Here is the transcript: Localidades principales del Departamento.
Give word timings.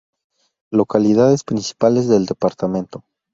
Localidades 0.71 1.43
principales 1.43 2.07
del 2.07 2.25
Departamento. 2.25 3.03